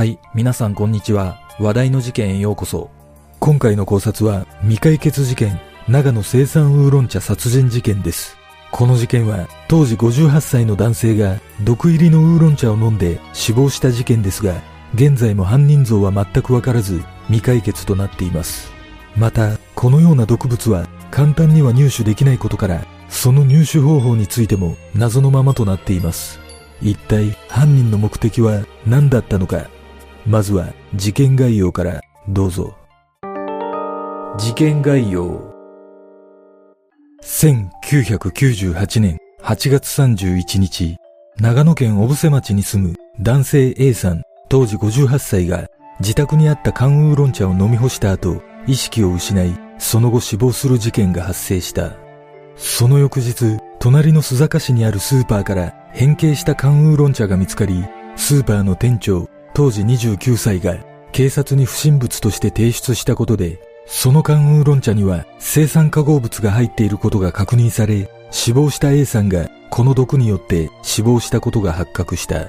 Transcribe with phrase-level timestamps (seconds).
[0.00, 1.42] はい、皆さんこんにちは。
[1.58, 2.88] 話題の事件へようこそ。
[3.38, 8.38] 今回の考察は未解決事件、長野生産ウーロン茶殺人事件です。
[8.70, 14.54] この事件は当時58歳の男性が毒入りのウーロン茶を飲んで死亡した事件ですが、
[14.94, 18.72] 現在も犯人像は全くわからず未解決となっています。
[19.18, 26.40] また、このような毒物は簡単には入手できないことから、その入手方法についても謎のままとなっています。
[26.80, 29.68] 一体犯人の目的は何だったのか
[30.26, 32.74] まずは事件概要からどうぞ。
[34.38, 35.40] 事件概要。
[37.22, 40.96] 1998年8月31日、
[41.38, 45.68] 長野県小布施町に住む男性 A さん当時58歳が
[46.00, 51.92] 自宅にあった缶ウーロン茶を飲み干した後、意識を失い、その後死亡する事件が発生した。
[52.56, 57.84] その翌日、隣の須坂市にあるスーパーから変形した缶ウーロン茶が見つかり、
[58.16, 60.78] スーパーの店長当時29歳が
[61.12, 72.48] 警察に不審物として提出したことで、その缶ウーロン茶には生産化合物が入っていることが確認され、死亡した A さんがこの毒によって死亡したことが発覚した。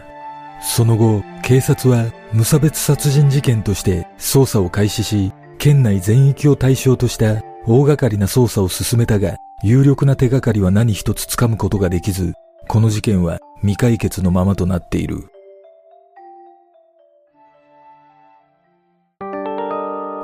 [0.61, 12.33] その後、警察は無差別殺人事件として捜査を開始し、県内全域を対象とした大掛かりな捜査を進めたが、有力な手がかりは何一つ掴むことができず、
[12.67, 15.30] この事件は未解決のままとなっている。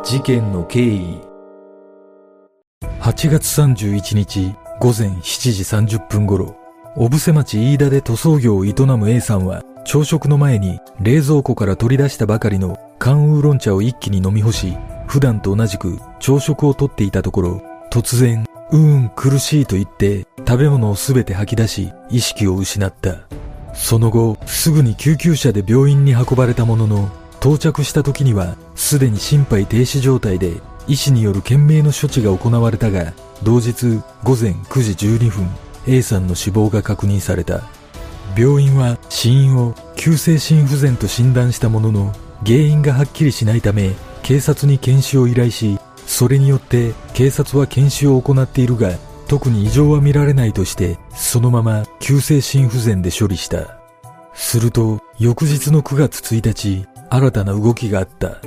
[0.09, 1.19] 事件の経緯。
[3.01, 5.19] 8月31日午前7
[5.85, 6.55] 時30分頃
[6.95, 23.27] 小布施町飯田で塗装業を営む A さんは朝食の前に冷蔵庫から取り出したばかりの缶ウーロン茶を一気に飲み干し普段と同じく朝食をとっていたところ突然うーん苦しいと言って食べ物をすべて吐き出し意識を失った。
[23.73, 27.09] その後すぐに救急車で病院に運ばれたものの
[27.47, 35.47] 到着した時にはすでに心肺停止状態で医師による懸命の処置が行われたが同日午前9時12分
[35.87, 37.61] A さんの死亡が確認された。
[38.37, 42.13] 病院は死因を急性心不全と診断したものの
[42.45, 43.93] 原因がはっきりしないため
[44.23, 48.91] 警察に検視を依頼しそれによって警察は検視を行っているが
[49.29, 53.76] 特に異常は見られないとしてそのまま急性心不全で処理した。
[54.37, 58.37] すると翌日の9月1日新たな動きがあった。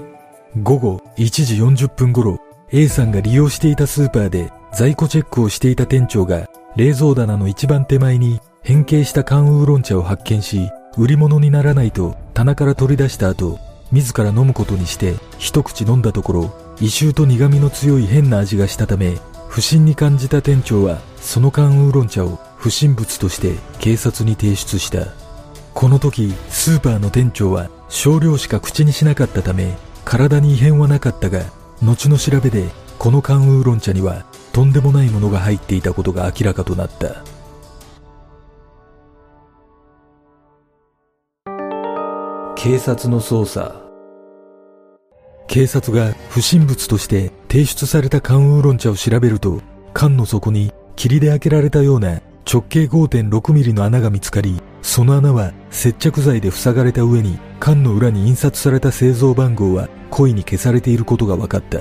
[0.63, 2.39] 午後1時40分頃、
[2.71, 13.59] A さんが利用していたスーパーで在庫チェックをしていた店長が冷蔵棚の一番手前に変形した缶ウーロン茶を発見し、売り物にならないと棚から取り出した後、
[13.91, 19.19] 自ら飲むことにして一口飲んだところ、異臭と苦味の強い変な味がしたため、
[19.49, 25.20] 不審に感じた店長はその缶ウーロン茶を不審物として警察に提出した。
[25.81, 31.41] この時、スーパーの店長は少量しか口にしなかったため体に異変はなかったが
[31.83, 32.69] 後の調べで
[32.99, 37.25] この缶ウーロン茶にはとんでもないものが入っていたことが明らかとなった。
[42.57, 43.81] 警察の捜査。
[45.49, 49.63] 警察が不審物として提出された缶ウーロン茶を調べると
[49.95, 61.81] 缶の底に霧で開けられたような直径5.6ミリの穴が見つかりその穴は接着剤で塞がれた上に缶の裏に印刷された製造番号は故意に消されていることが分かった。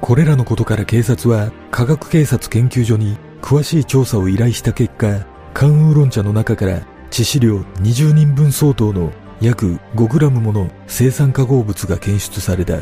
[0.00, 9.10] これらのことから警察は科学警察研究所に詳しい調査を依頼した結果缶ウーロン茶の中から致死量20人分相当の
[9.40, 12.78] 約 5g もの生産化合物が検出された。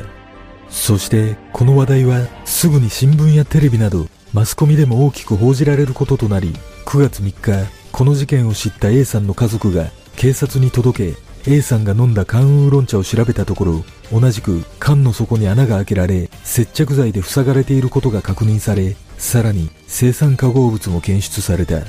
[0.68, 6.52] そしてこの話題はすぐに新聞やテレビなどマスコミでも大きく報じられることとなり
[6.86, 7.26] 9月3
[7.66, 9.86] 日この事件を知った A さんの家族が
[10.16, 11.14] 警察に届
[11.44, 21.82] け A さんが飲んだ缶ウーロン茶を調べたところ、同じく缶の底に穴が開けられ、接着剤で塞がれていることが確認され、さらに生産化合物も検出された。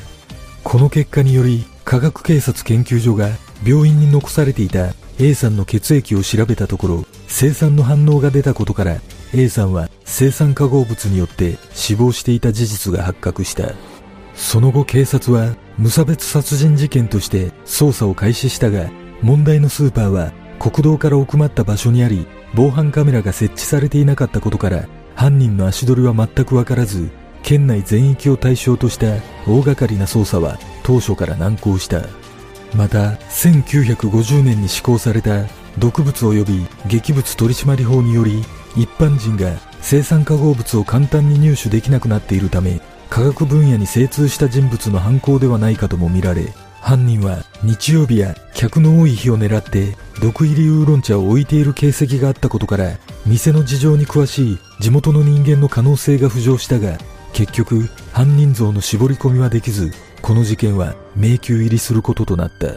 [0.63, 3.30] この結果により、科学警察研究所が
[3.66, 9.01] 病院に残されていた A さんの血液を調べたところ、生産の反応が出たことから、
[9.34, 13.74] A さんは生産化合物によって死亡していた事実が発覚した。
[14.36, 18.89] その後警察は無差別殺人事件として捜査を開始したが、
[19.22, 27.10] 問題のスーパーは国道から奥まった場所にあり、防犯カメラが設置されていなかったことから、犯人の足取りは全くわからず、
[27.44, 32.01] 県内全域を対象とした大掛かりな捜査は当初から難航した。
[32.74, 35.45] また、1950年に施行された
[35.77, 38.44] 毒物及び劇物取締法により、
[38.75, 42.81] 一般人が生産化合物を簡単に入手できなくなっているため、
[43.16, 56.98] 科学分野に精通した人物の犯行ではないかとも見られ、犯人は日曜日や客の多い日を狙って毒入りウーロン茶を置いている形跡があったことから店の事情に詳しい地元の人間の可能性が浮上したが
[57.32, 62.68] 結局犯人像の絞り込みはできずこの事件は迷宮入りすることとなった。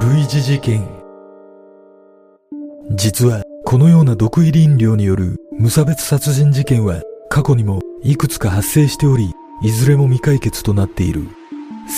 [0.00, 0.88] V 字事件。
[2.92, 9.32] 実はこのような毒入り飲料による無差別殺人事件は過去にもいくつか発生しており、
[9.62, 11.28] いずれも未解決となっている。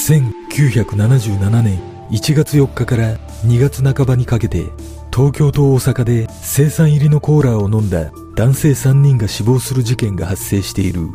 [0.07, 1.81] 1977年
[2.11, 3.17] 1月4日から
[3.47, 4.67] 2月半ばにかけて、
[5.11, 11.09] 東京と大阪で生産入りのコーラを飲んだ男性3人が死亡する事件が発生している。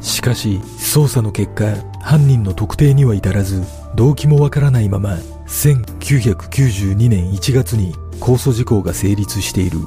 [0.00, 3.60] しかし、捜査の結果、犯人の特定には至らず、
[3.96, 9.78] 動機もわからないまま、1992年1月に控訴事項が成立している。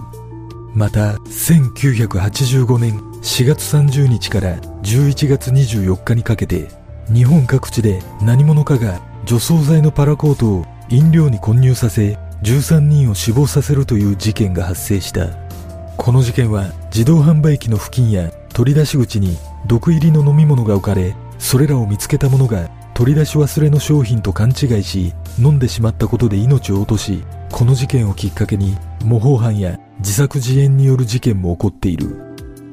[0.74, 6.70] また、1985年4月30日から11月24日にかけて
[7.12, 15.28] 日本各地で何者かが除草剤のパラコートを飲料に混入させ13人を死亡させるという事件が発生した
[15.98, 32.30] この事件は自動販売機の付近や取り出し口に毒入りの飲み物が置かれそれらを見つけた者が取り出し忘れの商品と勘違いし飲んでしまったことで命を落としこの事件をきっかけに模倣犯や自作自演による事件も起こっている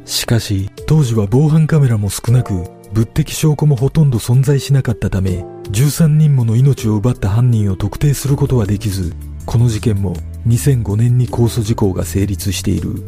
[0.07, 2.53] しかし、当時は防犯カメラも少なく、
[2.93, 9.15] 物的証拠もほとんど存在しなかったため、13人もの命を奪った犯人を特定することはできず、
[9.45, 10.15] この事件も
[10.47, 13.03] 2005年に控訴事項が成立している。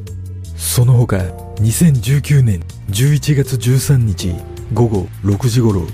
[0.56, 1.19] その他、
[1.61, 2.61] 2019年
[2.91, 4.35] 11月13日
[4.75, 5.87] 午後6時頃、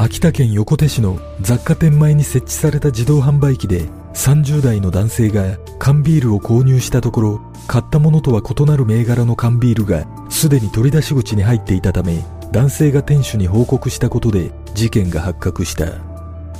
[0.00, 15.86] 秋田県横手市の雑貨店前に設置された自動販売機で30代の男性が缶ビールを購入したところ、買ったものとは異なる銘柄の缶ビールがすでに取り出し口に入っていたため、男性が店主に報告したことで事件が発覚した。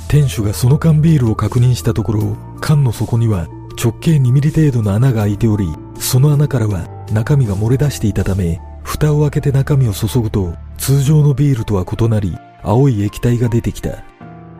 [0.09, 3.47] 店主がその缶ビールを確認したところ、缶の底には
[3.81, 5.65] 直径2ミリ程度の穴が開いており、
[5.97, 14.03] その穴からは中身が漏れ出していたため、蓋を開けて中身を注ぐと、通常のビールとは異なり、青い液体が出てきた。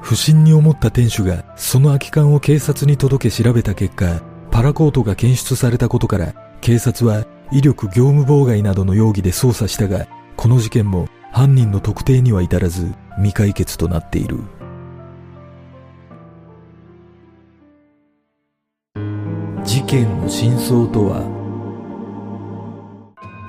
[0.01, 14.37] 不審に思った店主がその空き缶を警察に届け調べた結果、パラコートが検出されたことから警察は威力業務妨害などの容疑で捜査したが、この事件も犯人の特定には至らず未解決となっている。
[19.63, 21.23] 事件の真相とは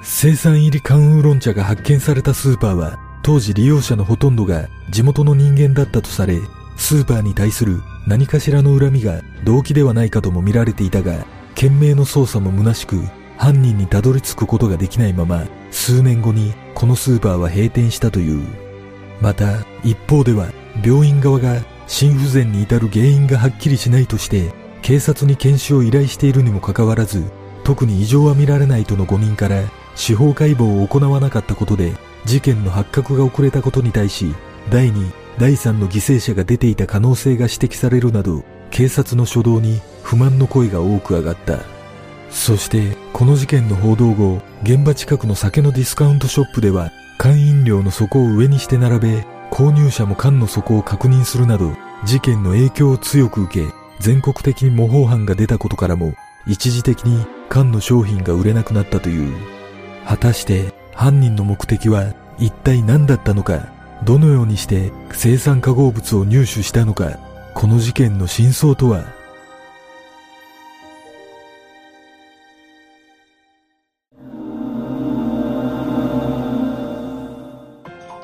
[0.02, 6.40] 生産入り缶ウーロン茶が発見されたスーパーは当時利用者のほとんどが地元の人間だったとされ、
[6.76, 13.02] スーパーに対する何かしらの恨みが動機ではないかとも見られていたが、懸命の捜査も虚しく、
[13.36, 18.42] 犯人にたどり着くことができないまま、数年後にこのスーパーは閉店したという。
[19.20, 20.48] また、一方では、
[20.82, 27.30] 病院側が心不全に至る原因がはっきりしないとして、警察に検視を依頼しているにもかかわらず、
[27.64, 29.62] 特に異常は見られないとの誤認から、
[29.94, 31.92] 司法解剖を行わなかったことで、
[32.24, 34.34] 事件の発覚が遅れたことに対し、
[34.70, 41.60] 第2、第3の犠牲者が出ていた可能性が指摘されるなど、警察の初動に不満の声が多く上がった。
[42.30, 51.72] そして、この事件の報道後、現場近くの酒のディスカウントショップでは、缶飲料の底を上にして並べ、購入者も缶の底を確認するなど、
[52.04, 56.14] 事件の影響を強く受け、全国的に模倣犯が出たことからも、
[56.46, 59.36] 一時的に缶の商品が売れなくなったという。
[60.06, 63.68] 果たして犯人の目的は一体何だったのか、
[64.04, 67.18] どのようにして生産化合物を入手したのか、
[67.54, 69.04] この事件の真相とは？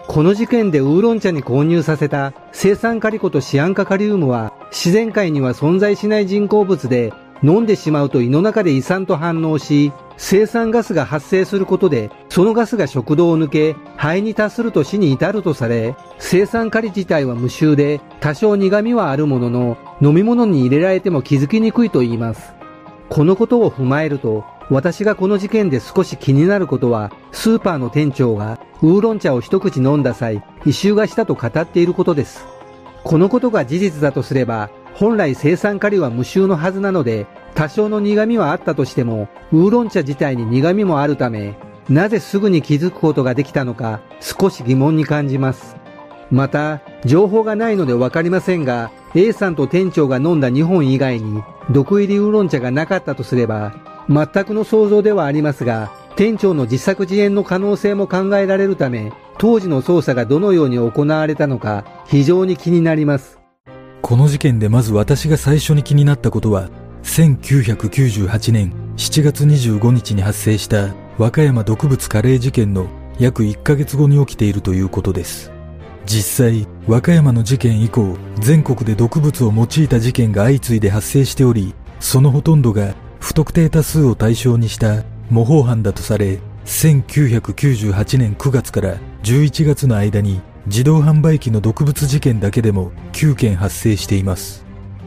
[0.06, 22.54] この事件でウーロン茶に混入させた生酸カリコとシアン化カリウムは自然界には存在しない人工物で飲んでしまうと胃の中で胃酸と反応し生酸ガスが発生することでそのガスが食道を抜け肺に達すると死に至るとされ生酸カリ自体は無臭で多少苦味はあるものの飲み物に入れられても気づきにくいと言います
[23.08, 32.44] このことを踏まえると私がこの事件で少し気になることは、スーパーの店長がウーロン茶を一口飲んだ際、異臭がしたと語っていることです。
[33.04, 37.26] このことが事実だとすれば、本来生産カリは無臭のはずなので、
[37.56, 41.58] 多少の苦味はあったとしても、ウーロン茶自体に苦味もあるため、
[41.88, 45.76] なぜすぐに気づくことができたのか、少し疑問に感じます。
[46.30, 53.72] また、情報がないのでわかりませんが、A さんと店長が飲んだ2本以外に、毒入りウーロン茶がなかったとすれば、
[54.08, 63.38] 全くの想像ではありますが、店長の自作自演の可能性も考えられるため、当時の捜査がどのように行われたのか、非常に気になります。
[64.02, 66.68] この事件でまず私が最初に気になったことは、
[67.06, 75.50] 1998年7月25日に発生した和歌山毒物カレー事件の約1ヶ月後に起きているということです。
[76.04, 94.66] 実際、和歌山の事件以降、全国で毒物を用いた事件が相次いで発生しており、そのほとんどが不特定多数を対象にした模倣犯だとされ、1998年9月から11月の間に自動販売機の毒物事件だけでも9件発生しています。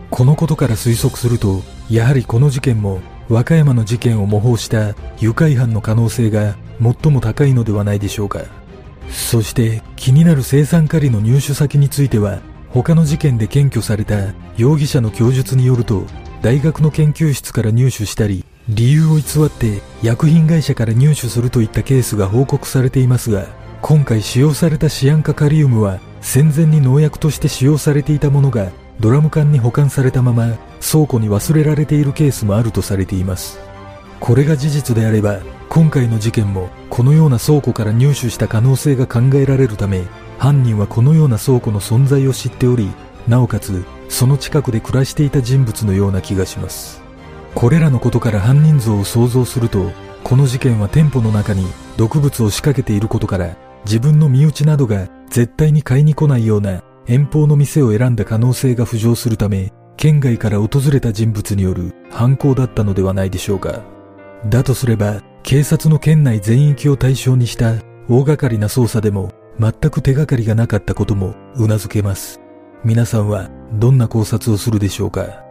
[0.09, 8.41] このことから推測すると、やはりこの事件も和歌山の事件を模倣した愉快犯の可能性が最も高いのではないでしょうか。
[9.09, 16.05] そして気になる生産カリの入手先については他の事件で検挙された容疑者の供述によると
[16.43, 23.47] 大学の研究室から入手したり、理由を偽って薬品会社から入手するといったケースが報告されていますが、
[23.81, 33.59] 今回使用されたシアン化カリウムは戦前に農薬として使用されていたものがドラム缶に保管されたまま倉庫に忘れられているケースもあるとされています。
[34.19, 40.03] これが事実であれば、今回の事件もこのような倉庫から入手した可能性が考えられるため、
[40.37, 42.89] 犯人はこのような倉庫の存在を知っており、
[43.29, 47.01] なおかつその近くで暮らしていた人物のような気がします
[47.53, 49.91] これらのことから犯人像を想像すると
[50.23, 53.55] この事件は店舗の中に毒物を仕掛けていることから
[53.85, 63.83] 自分の身内などが絶対に買いに来ないような遠方の店を選んだ可能性が浮上するため県外から訪れた人物による犯行だったのではないでしょうか。
[64.45, 67.73] だとすれば警察の県内全域を対象にした
[68.07, 72.39] 大掛かりな捜査でも全く手がかりがなかったことも頷けます。
[72.85, 75.43] 皆さんはどんな考察をするでしょうか。